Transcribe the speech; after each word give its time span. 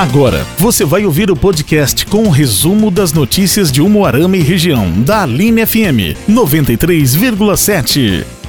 Agora, 0.00 0.46
você 0.56 0.82
vai 0.82 1.04
ouvir 1.04 1.30
o 1.30 1.36
podcast 1.36 2.06
com 2.06 2.22
o 2.22 2.30
resumo 2.30 2.90
das 2.90 3.12
notícias 3.12 3.70
de 3.70 3.82
Umuarama 3.82 4.34
e 4.34 4.40
região, 4.40 4.90
da 5.02 5.24
Aline 5.24 5.66
FM 5.66 6.16
93,7. 6.26 8.39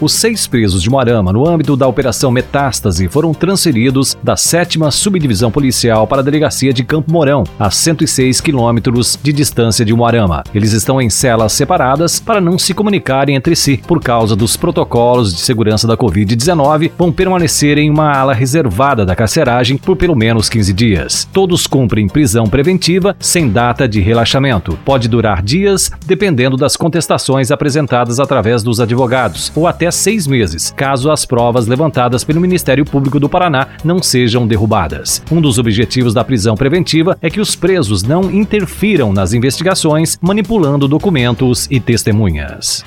Os 0.00 0.12
seis 0.12 0.46
presos 0.46 0.82
de 0.82 0.90
Moarama, 0.90 1.32
no 1.32 1.48
âmbito 1.48 1.76
da 1.76 1.86
Operação 1.86 2.30
Metástase, 2.30 3.08
foram 3.08 3.32
transferidos 3.32 4.16
da 4.22 4.36
7 4.36 4.78
Subdivisão 4.90 5.50
Policial 5.50 6.06
para 6.06 6.20
a 6.20 6.24
Delegacia 6.24 6.72
de 6.72 6.82
Campo 6.82 7.12
Mourão, 7.12 7.44
a 7.58 7.70
106 7.70 8.40
quilômetros 8.40 9.18
de 9.22 9.32
distância 9.32 9.84
de 9.84 9.94
Moarama. 9.94 10.42
Eles 10.52 10.72
estão 10.72 11.00
em 11.00 11.08
celas 11.08 11.52
separadas 11.52 12.18
para 12.18 12.40
não 12.40 12.58
se 12.58 12.74
comunicarem 12.74 13.36
entre 13.36 13.54
si. 13.54 13.80
Por 13.86 14.00
causa 14.00 14.34
dos 14.34 14.56
protocolos 14.56 15.32
de 15.32 15.40
segurança 15.40 15.86
da 15.86 15.96
Covid-19, 15.96 16.90
vão 16.98 17.12
permanecer 17.12 17.78
em 17.78 17.88
uma 17.88 18.12
ala 18.12 18.34
reservada 18.34 19.06
da 19.06 19.14
carceragem 19.14 19.76
por 19.76 19.96
pelo 19.96 20.16
menos 20.16 20.48
15 20.48 20.72
dias. 20.72 21.28
Todos 21.32 21.66
cumprem 21.66 22.08
prisão 22.08 22.46
preventiva 22.46 23.16
sem 23.20 23.48
data 23.48 23.86
de 23.88 24.00
relaxamento. 24.00 24.76
Pode 24.84 25.08
durar 25.08 25.40
dias, 25.40 25.90
dependendo 26.04 26.56
das 26.56 26.76
contestações 26.76 27.50
apresentadas 27.50 28.18
através 28.18 28.62
dos 28.62 28.80
advogados, 28.80 29.52
ou 29.54 29.66
até 29.66 29.90
seis 29.94 30.26
meses, 30.26 30.72
caso 30.76 31.10
as 31.10 31.24
provas 31.24 31.66
levantadas 31.66 32.24
pelo 32.24 32.40
Ministério 32.40 32.84
Público 32.84 33.20
do 33.20 33.28
Paraná 33.28 33.68
não 33.82 34.02
sejam 34.02 34.46
derrubadas. 34.46 35.22
Um 35.30 35.40
dos 35.40 35.58
objetivos 35.58 36.12
da 36.12 36.24
prisão 36.24 36.56
preventiva 36.56 37.16
é 37.22 37.30
que 37.30 37.40
os 37.40 37.54
presos 37.54 38.02
não 38.02 38.30
interfiram 38.30 39.12
nas 39.12 39.32
investigações, 39.32 40.18
manipulando 40.20 40.88
documentos 40.88 41.66
e 41.70 41.80
testemunhas. 41.80 42.84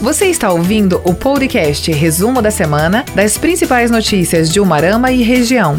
Você 0.00 0.26
está 0.26 0.50
ouvindo 0.50 1.00
o 1.04 1.14
podcast 1.14 1.90
Resumo 1.92 2.42
da 2.42 2.50
Semana 2.50 3.04
das 3.14 3.38
principais 3.38 3.88
notícias 3.88 4.52
de 4.52 4.58
Umarama 4.58 5.12
e 5.12 5.22
região. 5.22 5.76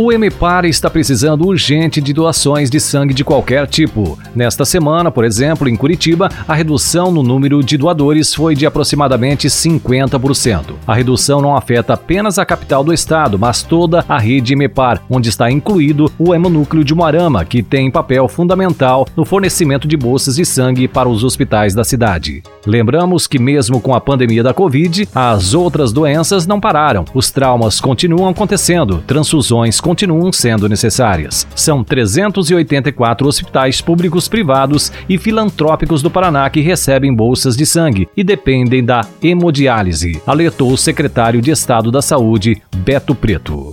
O 0.00 0.12
MPAR 0.12 0.64
está 0.64 0.88
precisando 0.88 1.44
urgente 1.44 2.00
de 2.00 2.12
doações 2.12 2.70
de 2.70 2.78
sangue 2.78 3.12
de 3.12 3.24
qualquer 3.24 3.66
tipo. 3.66 4.16
Nesta 4.32 4.64
semana, 4.64 5.10
por 5.10 5.24
exemplo, 5.24 5.68
em 5.68 5.74
Curitiba, 5.74 6.28
a 6.46 6.54
redução 6.54 7.10
no 7.10 7.20
número 7.20 7.64
de 7.64 7.76
doadores 7.76 8.32
foi 8.32 8.54
de 8.54 8.64
aproximadamente 8.64 9.48
50%. 9.48 10.74
A 10.86 10.94
redução 10.94 11.42
não 11.42 11.56
afeta 11.56 11.94
apenas 11.94 12.38
a 12.38 12.46
capital 12.46 12.84
do 12.84 12.92
estado, 12.92 13.36
mas 13.36 13.64
toda 13.64 14.04
a 14.08 14.20
rede 14.20 14.54
MPAR, 14.54 15.02
onde 15.10 15.30
está 15.30 15.50
incluído 15.50 16.08
o 16.16 16.32
hemonúcleo 16.32 16.84
de 16.84 16.94
Moarama, 16.94 17.44
que 17.44 17.60
tem 17.60 17.90
papel 17.90 18.28
fundamental 18.28 19.04
no 19.16 19.24
fornecimento 19.24 19.88
de 19.88 19.96
bolsas 19.96 20.36
de 20.36 20.44
sangue 20.44 20.86
para 20.86 21.08
os 21.08 21.24
hospitais 21.24 21.74
da 21.74 21.82
cidade. 21.82 22.44
Lembramos 22.64 23.26
que, 23.26 23.40
mesmo 23.40 23.80
com 23.80 23.92
a 23.96 24.00
pandemia 24.00 24.44
da 24.44 24.54
Covid, 24.54 25.08
as 25.12 25.54
outras 25.54 25.92
doenças 25.92 26.46
não 26.46 26.60
pararam. 26.60 27.04
Os 27.12 27.32
traumas 27.32 27.80
continuam 27.80 28.28
acontecendo, 28.28 29.02
transfusões 29.04 29.80
continuam 29.88 30.30
sendo 30.30 30.68
necessárias. 30.68 31.46
São 31.56 31.82
384 31.82 33.26
hospitais 33.26 33.80
públicos, 33.80 34.28
privados 34.28 34.92
e 35.08 35.16
filantrópicos 35.16 36.02
do 36.02 36.10
Paraná 36.10 36.50
que 36.50 36.60
recebem 36.60 37.14
bolsas 37.14 37.56
de 37.56 37.64
sangue 37.64 38.06
e 38.14 38.22
dependem 38.22 38.84
da 38.84 39.00
hemodiálise, 39.22 40.20
alertou 40.26 40.70
o 40.70 40.76
secretário 40.76 41.40
de 41.40 41.50
Estado 41.50 41.90
da 41.90 42.02
Saúde, 42.02 42.60
Beto 42.84 43.14
Preto. 43.14 43.72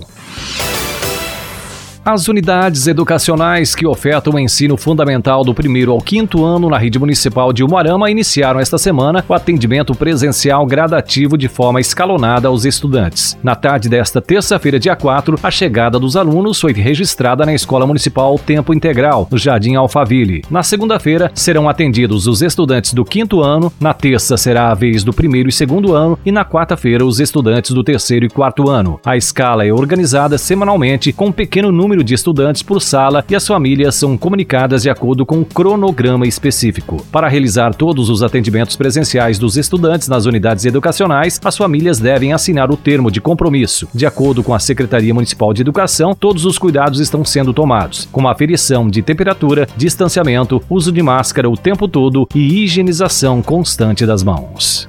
As 2.06 2.28
unidades 2.28 2.86
educacionais 2.86 3.74
que 3.74 3.84
ofertam 3.84 4.34
o 4.34 4.38
ensino 4.38 4.76
fundamental 4.76 5.42
do 5.42 5.52
primeiro 5.52 5.90
ao 5.90 6.00
quinto 6.00 6.44
ano 6.44 6.70
na 6.70 6.78
rede 6.78 7.00
municipal 7.00 7.52
de 7.52 7.64
Umuarama 7.64 8.08
iniciaram 8.08 8.60
esta 8.60 8.78
semana 8.78 9.24
o 9.28 9.34
atendimento 9.34 9.92
presencial 9.92 10.64
gradativo 10.66 11.36
de 11.36 11.48
forma 11.48 11.80
escalonada 11.80 12.46
aos 12.46 12.64
estudantes. 12.64 13.36
Na 13.42 13.56
tarde 13.56 13.88
desta 13.88 14.22
terça-feira, 14.22 14.78
dia 14.78 14.94
4, 14.94 15.36
a 15.42 15.50
chegada 15.50 15.98
dos 15.98 16.16
alunos 16.16 16.60
foi 16.60 16.72
registrada 16.72 17.44
na 17.44 17.52
Escola 17.52 17.88
Municipal 17.88 18.38
Tempo 18.38 18.72
Integral, 18.72 19.26
no 19.28 19.36
Jardim 19.36 19.74
Alphaville. 19.74 20.44
Na 20.48 20.62
segunda-feira, 20.62 21.32
serão 21.34 21.68
atendidos 21.68 22.28
os 22.28 22.40
estudantes 22.40 22.94
do 22.94 23.04
quinto 23.04 23.42
ano, 23.42 23.72
na 23.80 23.92
terça 23.92 24.36
será 24.36 24.70
a 24.70 24.74
vez 24.74 25.02
do 25.02 25.12
primeiro 25.12 25.48
e 25.48 25.52
segundo 25.52 25.92
ano 25.92 26.16
e 26.24 26.30
na 26.30 26.44
quarta-feira 26.44 27.04
os 27.04 27.18
estudantes 27.18 27.72
do 27.72 27.82
terceiro 27.82 28.24
e 28.24 28.30
quarto 28.30 28.70
ano. 28.70 29.00
A 29.04 29.16
escala 29.16 29.66
é 29.66 29.72
organizada 29.72 30.38
semanalmente 30.38 31.12
com 31.12 31.26
um 31.26 31.32
pequeno 31.32 31.72
número 31.72 31.95
número 31.96 32.04
de 32.04 32.14
estudantes 32.14 32.62
por 32.62 32.80
sala 32.82 33.24
e 33.28 33.34
as 33.34 33.46
famílias 33.46 33.94
são 33.94 34.18
comunicadas 34.18 34.82
de 34.82 34.90
acordo 34.90 35.24
com 35.24 35.38
um 35.38 35.44
cronograma 35.44 36.26
específico. 36.26 37.04
Para 37.10 37.28
realizar 37.28 37.74
todos 37.74 38.10
os 38.10 38.22
atendimentos 38.22 38.76
presenciais 38.76 39.38
dos 39.38 39.56
estudantes 39.56 40.08
nas 40.08 40.26
unidades 40.26 40.64
educacionais, 40.64 41.40
as 41.42 41.56
famílias 41.56 41.98
devem 41.98 42.32
assinar 42.32 42.70
o 42.70 42.76
termo 42.76 43.10
de 43.10 43.20
compromisso. 43.20 43.88
De 43.94 44.04
acordo 44.04 44.42
com 44.42 44.54
a 44.54 44.58
Secretaria 44.58 45.14
Municipal 45.14 45.54
de 45.54 45.62
Educação, 45.62 46.14
todos 46.14 46.44
os 46.44 46.58
cuidados 46.58 47.00
estão 47.00 47.24
sendo 47.24 47.54
tomados, 47.54 48.06
como 48.12 48.28
aferição 48.28 48.88
de 48.88 49.00
temperatura, 49.00 49.66
distanciamento, 49.76 50.62
uso 50.68 50.92
de 50.92 51.02
máscara 51.02 51.48
o 51.48 51.56
tempo 51.56 51.88
todo 51.88 52.28
e 52.34 52.64
higienização 52.64 53.40
constante 53.40 54.04
das 54.04 54.22
mãos. 54.22 54.88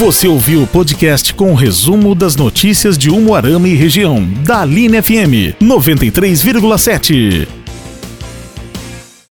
Você 0.00 0.26
ouviu 0.26 0.62
o 0.62 0.66
podcast 0.66 1.34
com 1.34 1.52
o 1.52 1.54
resumo 1.54 2.14
das 2.14 2.34
notícias 2.34 2.96
de 2.96 3.10
Umuarama 3.10 3.68
e 3.68 3.74
região, 3.74 4.26
da 4.42 4.62
Aline 4.62 5.02
FM 5.02 5.60
93,7. 5.60 7.59